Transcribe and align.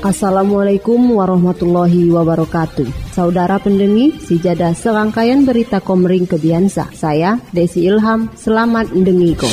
Assalamualaikum 0.00 1.20
warahmatullahi 1.20 2.08
wabarakatuh. 2.08 3.12
Saudara 3.12 3.60
pendengi, 3.60 4.16
sijada 4.16 4.72
serangkaian 4.72 5.44
berita 5.44 5.76
komering 5.76 6.24
kebiasa. 6.24 6.88
Saya 6.96 7.36
Desi 7.52 7.84
Ilham, 7.84 8.32
selamat 8.32 8.96
mendengiko. 8.96 9.44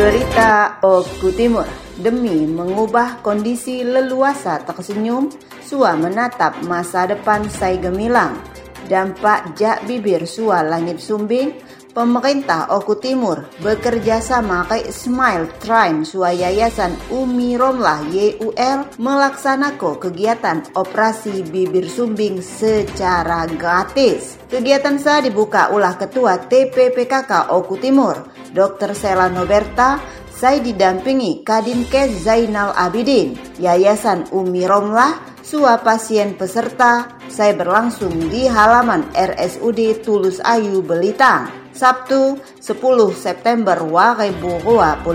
Berita 0.00 0.80
Oku 0.80 1.28
Timur 1.36 1.68
demi 2.00 2.44
mengubah 2.44 3.20
kondisi 3.24 3.80
leluasa 3.80 4.60
tersenyum, 4.64 5.28
Sua 5.66 5.98
menatap 5.98 6.62
masa 6.62 7.10
depan 7.10 7.50
Sai 7.50 7.82
Gemilang. 7.82 8.38
Dampak 8.86 9.58
jak 9.58 9.82
bibir 9.82 10.22
Sua 10.22 10.62
langit 10.62 11.02
sumbing, 11.02 11.58
pemerintah 11.90 12.70
Oku 12.70 13.02
Timur 13.02 13.50
bekerja 13.58 14.22
sama 14.22 14.62
kay 14.70 14.86
Smile 14.94 15.50
Trime 15.58 16.06
Sua 16.06 16.30
Yayasan 16.30 16.94
Umi 17.10 17.58
Romlah 17.58 18.06
YUL 18.06 18.94
melaksanakan 18.94 19.98
kegiatan 19.98 20.62
operasi 20.78 21.42
bibir 21.42 21.90
sumbing 21.90 22.38
secara 22.38 23.50
gratis. 23.50 24.38
Kegiatan 24.46 25.02
saya 25.02 25.26
dibuka 25.26 25.74
ulah 25.74 25.98
Ketua 25.98 26.46
TPPKK 26.46 27.50
Oku 27.50 27.74
Timur, 27.82 28.22
Dr. 28.54 28.94
Sela 28.94 29.26
Noberta, 29.26 29.98
saya 30.36 30.60
didampingi 30.60 31.40
Kadinkes 31.40 32.28
Zainal 32.28 32.76
Abidin, 32.76 33.40
Yayasan 33.56 34.28
Umi 34.36 34.68
Romlah, 34.68 35.36
Sua 35.46 35.78
pasien 35.78 36.34
peserta, 36.34 37.22
saya 37.30 37.54
berlangsung 37.54 38.10
di 38.26 38.50
halaman 38.50 39.06
RSUD 39.14 40.02
Tulus 40.02 40.42
Ayu 40.42 40.82
Belitang, 40.82 41.70
Sabtu 41.70 42.34
10 42.58 42.74
September 43.14 43.78
2022. 43.78 45.06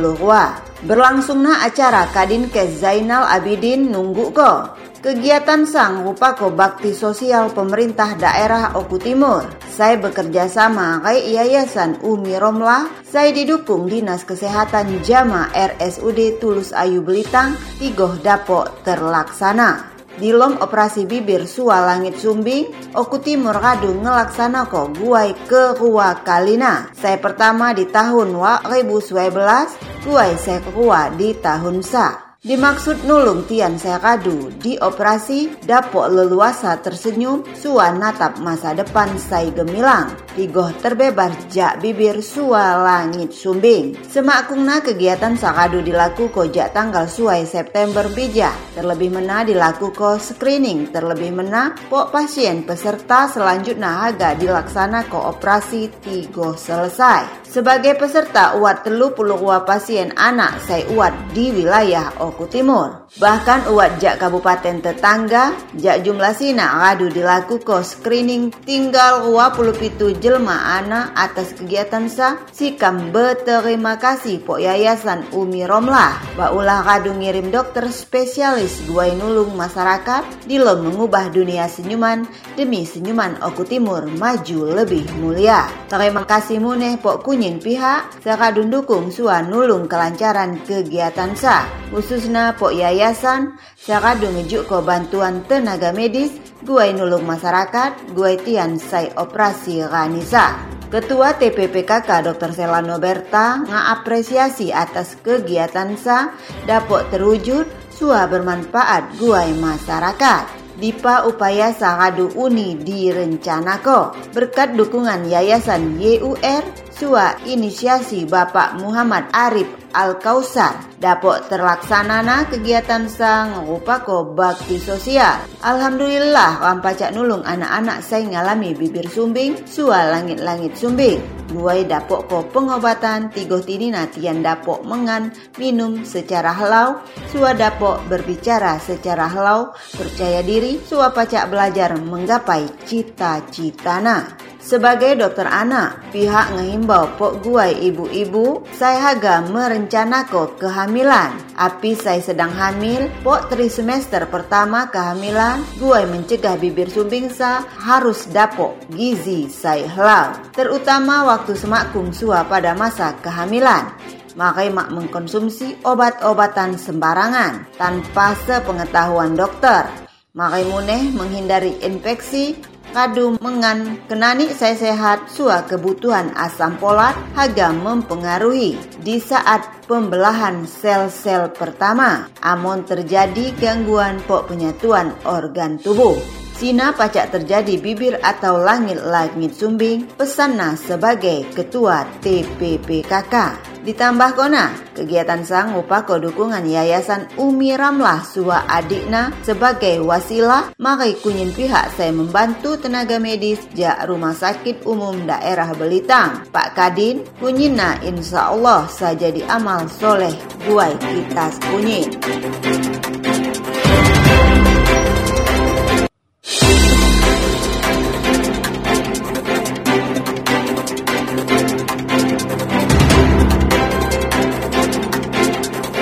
Berlangsungnya 0.88 1.68
acara 1.68 2.08
Kadinkes 2.16 2.80
Zainal 2.80 3.28
Abidin 3.28 3.92
nunggu 3.92 4.32
ko. 4.32 4.72
Kegiatan 5.04 5.68
sang 5.68 6.08
rupa 6.08 6.32
ko 6.40 6.48
bakti 6.48 6.96
sosial 6.96 7.52
pemerintah 7.52 8.16
daerah 8.16 8.72
Oku 8.80 9.04
Timur. 9.04 9.44
Saya 9.82 9.98
bekerja 9.98 10.46
sama 10.46 11.02
kayak 11.02 11.26
Yayasan 11.26 12.06
Umi 12.06 12.38
Romlah. 12.38 13.02
Saya 13.02 13.34
didukung 13.34 13.90
Dinas 13.90 14.22
Kesehatan 14.22 15.02
Jama 15.02 15.50
RSUD 15.50 16.38
Tulus 16.38 16.70
Ayu 16.70 17.02
Belitang. 17.02 17.58
Tigoh 17.82 18.14
Dapok 18.22 18.86
terlaksana. 18.86 19.90
Dilom 20.22 20.62
operasi 20.62 21.10
bibir 21.10 21.50
sua 21.50 21.82
langit 21.82 22.22
sumbing, 22.22 22.94
Oku 22.94 23.26
Timur 23.26 23.58
Kadu 23.58 23.98
ngelaksana 23.98 24.70
guai 24.70 25.34
ke 25.50 25.74
Rua 25.74 26.14
Kalina. 26.22 26.94
Saya 26.94 27.18
pertama 27.18 27.74
di 27.74 27.90
tahun 27.90 28.38
2012, 28.38 30.06
guai 30.06 30.38
saya 30.38 30.62
kedua 30.62 31.10
di 31.10 31.34
tahun 31.42 31.82
sa. 31.82 32.31
Dimaksud 32.42 33.06
nulung 33.06 33.46
Tian 33.46 33.78
saya 33.78 34.02
kadu 34.02 34.50
di 34.58 34.74
operasi 34.74 35.62
dapok 35.62 36.10
leluasa 36.10 36.74
tersenyum 36.82 37.46
sua 37.54 37.94
natap 37.94 38.42
masa 38.42 38.74
depan 38.74 39.14
saya 39.22 39.54
gemilang. 39.54 40.10
Tigoh 40.34 40.74
terbebas 40.82 41.38
jak 41.54 41.86
bibir 41.86 42.18
sua 42.26 42.82
langit 42.82 43.30
sumbing. 43.38 43.94
Semakungna 44.10 44.82
kegiatan 44.82 45.38
sakadu 45.38 45.86
dilaku 45.86 46.34
ko 46.34 46.50
jak 46.50 46.74
tanggal 46.74 47.06
suai 47.06 47.46
September 47.46 48.10
bija. 48.10 48.50
Terlebih 48.74 49.14
mena 49.14 49.46
dilaku 49.46 49.94
ko 49.94 50.18
screening 50.18 50.90
terlebih 50.90 51.30
mena 51.30 51.78
pok 51.94 52.10
pasien 52.10 52.66
peserta 52.66 53.30
selanjutnya 53.30 54.10
haga 54.10 54.34
dilaksana 54.34 55.06
ko 55.14 55.30
operasi 55.30 55.94
tigoh 56.02 56.58
selesai 56.58 57.41
sebagai 57.52 58.00
peserta 58.00 58.56
uat 58.56 58.88
telu 58.88 59.12
puluh 59.12 59.36
pasien 59.68 60.16
anak 60.16 60.64
saya 60.64 60.88
uat 60.96 61.36
di 61.36 61.52
wilayah 61.52 62.16
Oku 62.24 62.48
Timur. 62.48 63.12
Bahkan 63.12 63.68
uat 63.76 64.00
jak 64.00 64.24
kabupaten 64.24 64.80
tetangga, 64.80 65.52
jak 65.76 66.00
jumlah 66.00 66.32
sina 66.32 66.80
ngadu 66.80 67.12
dilakukan 67.12 67.84
screening 67.84 68.56
tinggal 68.64 69.28
27 69.28 70.16
jelma 70.24 70.80
anak 70.80 71.12
atas 71.20 71.52
kegiatan 71.52 72.08
sa 72.08 72.40
sikam 72.56 73.12
berterima 73.12 74.00
kasih 74.00 74.40
po 74.40 74.56
yayasan 74.56 75.28
Umi 75.36 75.68
Romlah. 75.68 76.24
Baulah 76.40 76.88
kadu 76.88 77.12
ngirim 77.20 77.52
dokter 77.52 77.92
spesialis 77.92 78.80
guai 78.88 79.12
nulung 79.20 79.60
masyarakat 79.60 80.48
dilo 80.48 80.80
mengubah 80.80 81.28
dunia 81.36 81.68
senyuman 81.68 82.24
demi 82.56 82.88
senyuman 82.88 83.44
Oku 83.44 83.68
Timur 83.68 84.08
maju 84.08 84.60
lebih 84.72 85.04
mulia. 85.20 85.68
Terima 85.92 86.24
kasih 86.24 86.64
muneh 86.64 86.96
po 86.96 87.20
kunyin 87.42 87.58
pihak 87.58 88.22
sakadun 88.22 88.70
dukung 88.70 89.10
sua 89.10 89.42
nulung 89.42 89.90
kelancaran 89.90 90.62
kegiatan 90.62 91.34
sa 91.34 91.66
khususnya 91.90 92.54
po 92.54 92.70
yayasan 92.70 93.58
sakadu 93.82 94.30
ngejuk 94.30 94.70
ko 94.70 94.86
bantuan 94.86 95.42
tenaga 95.50 95.90
medis 95.90 96.38
guai 96.62 96.94
nulung 96.94 97.26
masyarakat 97.26 98.14
guai 98.14 98.38
tian 98.46 98.78
sai 98.78 99.10
operasi 99.18 99.82
Ranisa 99.90 100.54
Ketua 100.94 101.34
TPPKK 101.34 102.30
Dr. 102.30 102.54
Selano 102.54 103.02
Berta 103.02 103.66
ngapresiasi 103.66 104.70
atas 104.70 105.18
kegiatan 105.26 105.98
sa 105.98 106.38
dapat 106.70 107.10
terwujud 107.10 107.66
sua 107.90 108.30
bermanfaat 108.30 109.18
guai 109.18 109.56
masyarakat. 109.58 110.62
Dipa 110.82 111.30
upaya 111.30 111.72
Sakadu 111.72 112.36
Uni 112.36 112.74
direncanako 112.74 114.18
berkat 114.34 114.74
dukungan 114.76 115.30
Yayasan 115.30 115.96
YUR 116.02 116.91
Sua 117.02 117.34
inisiasi 117.50 118.30
Bapak 118.30 118.78
Muhammad 118.78 119.34
Arif 119.34 119.66
Al-Kausar 119.90 121.02
dapok 121.02 121.50
terlaksanana 121.50 122.46
kegiatan 122.46 123.10
sang 123.10 123.66
rupako 123.66 124.38
bakti 124.38 124.78
sosial. 124.78 125.42
Alhamdulillah 125.66 126.62
rampacak 126.62 127.10
nulung 127.10 127.42
anak-anak 127.42 128.06
saya 128.06 128.30
ngalami 128.30 128.78
bibir 128.78 129.10
sumbing, 129.10 129.66
sua 129.66 130.14
langit-langit 130.14 130.78
sumbing. 130.78 131.18
Guai 131.50 131.90
dapok 131.90 132.30
ko 132.30 132.46
pengobatan 132.54 133.34
tigo 133.34 133.58
tinina 133.66 134.06
tian 134.06 134.46
dapok 134.46 134.86
mengan 134.86 135.34
minum 135.58 136.06
secara 136.06 136.54
helau, 136.54 137.02
sua 137.34 137.58
dapok 137.58 138.06
berbicara 138.14 138.78
secara 138.78 139.26
helau, 139.26 139.74
percaya 139.98 140.46
diri, 140.46 140.78
sua 140.86 141.10
pacak 141.10 141.50
belajar 141.50 141.98
menggapai 141.98 142.70
cita-citana. 142.86 144.51
Sebagai 144.62 145.18
dokter 145.18 145.50
anak, 145.50 146.14
pihak 146.14 146.54
ngehimbau 146.54 147.18
pok 147.18 147.42
guai 147.42 147.82
ibu-ibu, 147.82 148.62
saya 148.78 149.12
haga 149.12 149.42
merencanako 149.42 150.54
kehamilan. 150.62 151.34
Api 151.58 151.98
saya 151.98 152.22
sedang 152.22 152.54
hamil, 152.54 153.10
pok 153.26 153.50
tri 153.50 153.74
semester 153.74 154.30
pertama 154.30 154.86
kehamilan, 154.94 155.66
guai 155.82 156.06
mencegah 156.06 156.62
bibir 156.62 156.94
sumbing 156.94 157.34
sa 157.34 157.66
harus 157.82 158.30
dapok 158.30 158.78
gizi 158.94 159.50
saya 159.50 159.90
helau. 159.90 160.30
Terutama 160.54 161.26
waktu 161.26 161.58
semakung 161.58 162.14
sua 162.14 162.46
pada 162.46 162.78
masa 162.78 163.18
kehamilan. 163.18 163.98
Makai 164.38 164.72
mak 164.72 164.94
mengkonsumsi 164.94 165.84
obat-obatan 165.84 166.80
sembarangan 166.80 167.76
tanpa 167.76 168.38
sepengetahuan 168.46 169.36
dokter. 169.36 169.90
Makai 170.32 170.64
muneh 170.64 171.12
menghindari 171.12 171.84
infeksi 171.84 172.56
kadu 172.92 173.40
mengan 173.40 173.98
kenani 174.12 174.52
saya 174.52 174.76
sehat 174.76 175.32
sua 175.32 175.64
kebutuhan 175.64 176.36
asam 176.36 176.76
folat 176.76 177.16
haga 177.34 177.72
mempengaruhi 177.72 178.76
di 179.00 179.18
saat 179.18 179.88
pembelahan 179.88 180.68
sel-sel 180.68 181.56
pertama 181.56 182.28
amon 182.44 182.84
terjadi 182.84 183.56
gangguan 183.58 184.20
pok 184.28 184.52
penyatuan 184.52 185.16
organ 185.24 185.80
tubuh 185.80 186.20
Sina 186.62 186.94
pacak 186.94 187.34
terjadi 187.34 187.82
bibir 187.82 188.22
atau 188.22 188.62
langit-langit 188.62 189.58
sumbing 189.58 190.06
pesanna 190.14 190.78
sebagai 190.78 191.50
ketua 191.58 192.06
TPPKK. 192.22 193.71
Ditambah 193.82 194.38
kona, 194.38 194.70
kegiatan 194.94 195.42
sang 195.42 195.74
upako 195.74 196.22
dukungan 196.22 196.62
Yayasan 196.70 197.34
Umi 197.42 197.74
Ramlah 197.74 198.22
Suwa 198.22 198.70
Adikna 198.70 199.34
sebagai 199.42 199.98
wasilah 200.06 200.78
makai 200.78 201.18
kunyin 201.18 201.50
pihak 201.50 201.90
saya 201.98 202.14
membantu 202.14 202.78
tenaga 202.78 203.18
medis 203.18 203.58
jak 203.74 203.98
Rumah 204.06 204.38
Sakit 204.38 204.86
Umum 204.86 205.26
Daerah 205.26 205.74
Belitang. 205.74 206.46
Pak 206.54 206.78
Kadin, 206.78 207.26
kunyina 207.42 207.98
insya 208.06 208.54
Allah 208.54 208.86
saja 208.86 209.34
di 209.34 209.42
amal 209.50 209.90
soleh 209.90 210.34
buai 210.70 210.94
kita 211.02 211.50
kunyin. 211.74 212.10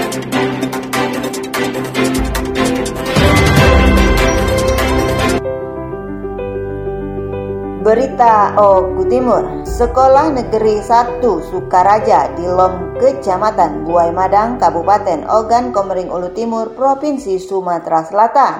Berita 0.09 0.25
Oku 8.57 9.05
Timur, 9.05 9.61
Sekolah 9.65 10.33
Negeri 10.33 10.81
1 10.81 11.21
Sukaraja 11.21 12.33
di 12.33 12.45
Lom 12.45 12.97
Kecamatan 12.97 13.85
Buai 13.85 14.09
Madang, 14.09 14.57
Kabupaten 14.57 15.29
Ogan, 15.29 15.69
Komering 15.69 16.09
Ulu 16.09 16.33
Timur, 16.33 16.73
Provinsi 16.73 17.37
Sumatera 17.37 18.01
Selatan. 18.01 18.53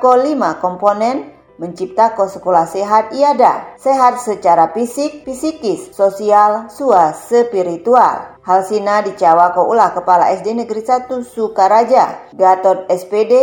Ko 0.00 0.16
5 0.16 0.64
komponen 0.64 1.33
menciptakan 1.58 2.30
sekolah 2.30 2.66
sehat 2.66 3.12
iada, 3.14 3.76
sehat 3.78 4.22
secara 4.22 4.70
fisik, 4.70 5.22
psikis, 5.26 5.90
sosial, 5.94 6.70
sua, 6.70 7.14
spiritual. 7.14 8.38
Hal 8.44 8.60
sina 8.68 9.00
dicawako 9.00 9.72
ulah 9.72 9.96
Kepala 9.96 10.30
SD 10.36 10.52
Negeri 10.52 10.84
1 10.84 11.24
Sukaraja, 11.24 12.30
Gatot 12.36 12.84
SPD, 12.92 13.34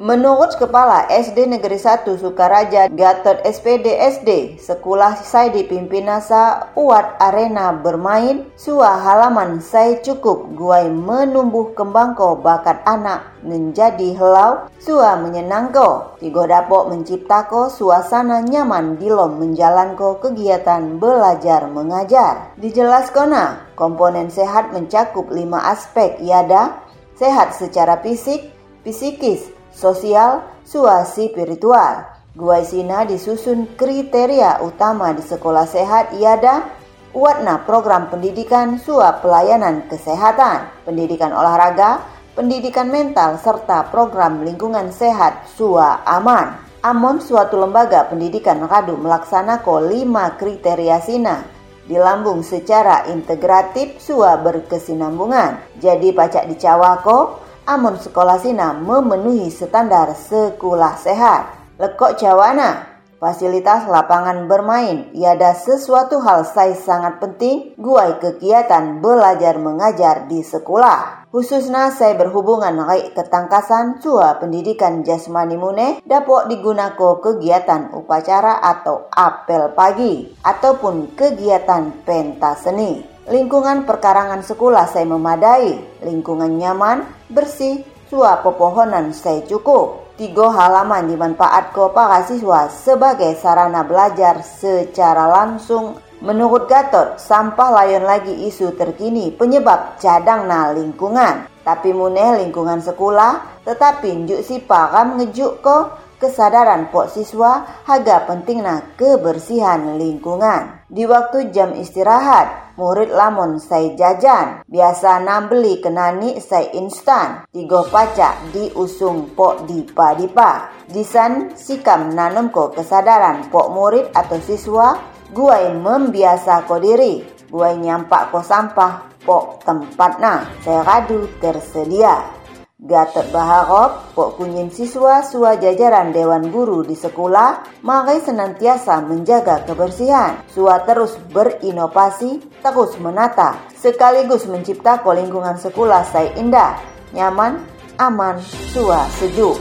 Menurut 0.00 0.56
Kepala 0.56 1.12
SD 1.12 1.44
Negeri 1.44 1.76
1 1.76 2.08
Sukaraja 2.16 2.88
Gatot 2.88 3.36
SPD 3.44 4.00
SD, 4.00 4.56
sekolah 4.56 5.20
saya 5.20 5.52
dipimpin 5.52 6.08
nasa 6.08 6.72
uat 6.72 7.20
arena 7.20 7.68
bermain, 7.76 8.48
sua 8.56 8.96
halaman 8.96 9.60
saya 9.60 10.00
cukup. 10.00 10.56
Guai 10.56 10.88
menumbuh 10.88 11.76
kembangko 11.76 12.40
bakat 12.40 12.80
anak 12.88 13.28
menjadi 13.44 14.16
helau, 14.16 14.72
sua 14.80 15.20
menyenangko, 15.20 16.16
tigo 16.16 16.48
dapok 16.48 16.88
menciptako 16.88 17.68
suasana 17.68 18.40
nyaman 18.40 18.96
di 18.96 19.12
lom 19.12 19.36
menjalanko 19.36 20.16
kegiatan 20.16 20.96
belajar 20.96 21.68
mengajar. 21.68 22.56
Dijelaskan 22.56 23.36
komponen 23.76 24.32
sehat 24.32 24.72
mencakup 24.72 25.28
lima 25.28 25.60
aspek 25.76 26.16
yada, 26.24 26.88
sehat 27.20 27.52
secara 27.52 28.00
fisik, 28.00 28.48
psikis, 28.80 29.59
sosial, 29.80 30.44
suasi 30.68 31.32
spiritual. 31.32 32.04
Gua 32.36 32.60
Sina 32.60 33.08
disusun 33.08 33.72
kriteria 33.80 34.60
utama 34.60 35.16
di 35.16 35.24
sekolah 35.24 35.64
sehat 35.64 36.12
iada 36.14 36.78
Watna 37.10 37.66
program 37.66 38.06
pendidikan 38.06 38.78
suap 38.78 39.26
pelayanan 39.26 39.90
kesehatan, 39.90 40.70
pendidikan 40.86 41.34
olahraga, 41.34 42.06
pendidikan 42.38 42.86
mental, 42.86 43.34
serta 43.34 43.90
program 43.90 44.46
lingkungan 44.46 44.94
sehat 44.94 45.50
SUA 45.58 46.06
aman. 46.06 46.54
Amon 46.86 47.18
suatu 47.18 47.58
lembaga 47.58 48.06
pendidikan 48.06 48.62
radu 48.62 48.94
melaksanakan 48.94 49.90
lima 49.90 50.38
kriteria 50.38 51.02
sina 51.02 51.42
dilambung 51.90 52.46
secara 52.46 53.10
integratif 53.10 53.98
SUA 53.98 54.38
berkesinambungan. 54.46 55.82
Jadi 55.82 56.14
pacak 56.14 56.46
dicawako 56.46 57.42
amun 57.70 57.94
sekolah 58.02 58.42
sina 58.42 58.74
memenuhi 58.74 59.46
standar 59.46 60.10
sekolah 60.18 60.98
sehat. 60.98 61.54
Lekok 61.78 62.18
Jawana, 62.18 62.90
fasilitas 63.22 63.86
lapangan 63.86 64.50
bermain 64.50 65.14
iada 65.14 65.54
sesuatu 65.54 66.18
hal 66.18 66.42
saya 66.42 66.74
sangat 66.74 67.22
penting 67.22 67.78
guai 67.78 68.18
kegiatan 68.18 68.98
belajar 68.98 69.54
mengajar 69.62 70.26
di 70.26 70.42
sekolah. 70.42 71.30
Khususnya 71.30 71.94
saya 71.94 72.18
berhubungan 72.18 72.74
dengan 72.74 73.14
ketangkasan 73.14 74.02
sua 74.02 74.34
pendidikan 74.42 75.06
jasmani 75.06 75.54
mune 75.54 76.02
dapat 76.02 76.50
digunakan 76.50 77.22
kegiatan 77.22 77.94
upacara 77.94 78.58
atau 78.58 79.06
apel 79.14 79.70
pagi 79.78 80.26
ataupun 80.42 81.14
kegiatan 81.14 82.02
pentas 82.02 82.66
seni. 82.66 83.19
Lingkungan 83.30 83.86
perkarangan 83.86 84.42
sekolah 84.42 84.90
saya 84.90 85.06
memadai, 85.06 86.02
lingkungan 86.02 86.50
nyaman, 86.58 87.06
bersih, 87.30 87.86
suap 88.10 88.42
pepohonan 88.42 89.14
saya 89.14 89.46
cukup. 89.46 90.18
Tiga 90.18 90.50
halaman 90.50 91.06
dimanfaat 91.06 91.70
ke 91.70 91.94
para 91.94 92.26
siswa 92.26 92.66
sebagai 92.66 93.38
sarana 93.38 93.86
belajar 93.86 94.42
secara 94.42 95.30
langsung. 95.30 96.02
Menurut 96.18 96.66
Gatot, 96.66 97.22
sampah 97.22 97.70
layon 97.70 98.02
lagi 98.02 98.34
isu 98.50 98.74
terkini 98.74 99.30
penyebab 99.30 100.02
cadang 100.02 100.50
na 100.50 100.74
lingkungan. 100.74 101.46
Tapi 101.62 101.94
muneh 101.94 102.42
lingkungan 102.42 102.82
sekolah, 102.82 103.62
tetapi 103.62 104.26
njuk 104.26 104.42
si 104.42 104.58
paham 104.58 105.22
ngejuk 105.22 105.62
ko 105.62 105.86
kesadaran 106.20 106.92
pok 106.92 107.08
siswa 107.08 107.82
haga 107.88 108.28
pentingna 108.28 108.94
kebersihan 109.00 109.96
lingkungan. 109.96 110.84
Di 110.92 111.08
waktu 111.08 111.48
jam 111.48 111.72
istirahat, 111.72 112.76
murid 112.76 113.08
lamun 113.10 113.56
saya 113.56 113.96
jajan, 113.96 114.60
biasa 114.68 115.24
nambeli 115.24 115.80
kenani 115.80 116.36
saya 116.44 116.68
instan, 116.76 117.48
tiga 117.48 117.82
pacak 117.88 118.52
diusung 118.52 119.32
pok 119.32 119.64
dipa-dipa. 119.64 120.68
Disan 120.92 121.56
sikam 121.56 122.12
nanem 122.12 122.52
ko 122.52 122.68
kesadaran 122.68 123.48
pok 123.48 123.72
murid 123.72 124.12
atau 124.12 124.36
siswa, 124.44 125.00
guai 125.32 125.72
membiasa 125.72 126.68
ko 126.68 126.76
diri, 126.76 127.24
guai 127.48 127.80
nyampak 127.80 128.34
ko 128.34 128.44
sampah 128.44 129.08
pok 129.22 129.62
tempatna, 129.62 130.48
saya 130.60 130.82
radu 130.82 131.30
tersedia. 131.38 132.39
Gatot 132.80 133.28
berharap 133.28 134.16
pok 134.16 134.40
kunyin 134.40 134.72
siswa 134.72 135.20
sua 135.20 135.60
jajaran 135.60 136.16
Dewan 136.16 136.48
Guru 136.48 136.80
di 136.80 136.96
sekolah 136.96 137.84
makai 137.84 138.24
senantiasa 138.24 139.04
menjaga 139.04 139.68
kebersihan. 139.68 140.40
Sua 140.48 140.80
terus 140.88 141.20
berinovasi, 141.28 142.40
terus 142.64 142.96
menata, 142.96 143.60
sekaligus 143.76 144.48
menciptakan 144.48 145.12
lingkungan 145.12 145.60
sekolah 145.60 146.08
saya 146.08 146.32
indah, 146.40 146.80
nyaman, 147.12 147.60
aman, 148.00 148.40
sua 148.72 149.04
sejuk. 149.20 149.60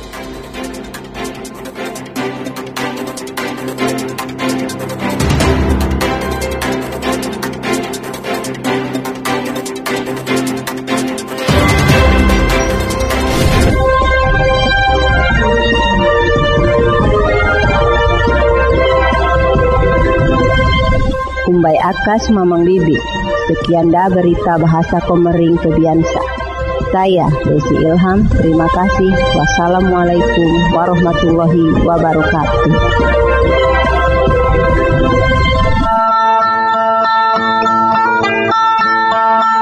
Akas 22.09 22.33
Mamang 22.33 22.65
Bibi. 22.65 22.97
Sekian 23.45 23.93
dah 23.93 24.09
berita 24.09 24.57
bahasa 24.57 24.97
Komering 25.05 25.53
Kebiansa. 25.61 26.21
Saya 26.89 27.29
Desi 27.45 27.77
Ilham, 27.85 28.25
terima 28.33 28.65
kasih. 28.65 29.13
Wassalamualaikum 29.37 30.73
warahmatullahi 30.73 31.85
wabarakatuh. 31.85 32.73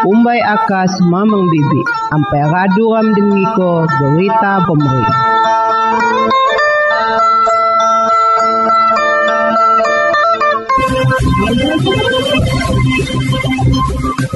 Umbai 0.08 0.40
Akas 0.48 1.04
Mamang 1.04 1.52
Bibi. 1.52 1.84
Ampai 2.16 2.48
raduram 2.48 3.12
dengiko 3.12 3.84
berita 3.92 4.64
pemerintah. 4.64 5.28